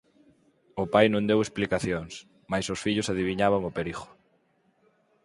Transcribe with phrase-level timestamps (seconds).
[0.83, 2.13] O pai non deu explicacións,
[2.51, 4.05] mais os fillos adiviñaban o perigo.